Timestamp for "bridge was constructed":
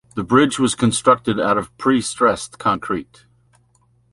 0.23-1.39